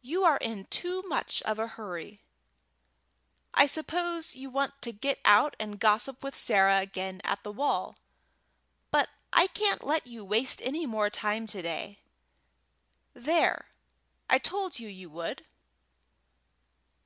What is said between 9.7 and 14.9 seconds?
let you waste any more time to day. There, I told you